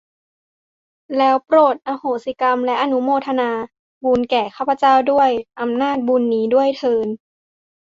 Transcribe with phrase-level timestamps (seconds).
[1.17, 3.51] แล้วโปรดอโหสิกรรม และอนุโมทนา
[4.03, 7.07] บุญแก่ข้าพเจ้าด้วยอำนาจบุญนี้ด้วยเทอญ